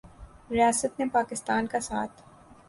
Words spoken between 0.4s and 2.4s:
ریاست نے پاکستان کا ساتھ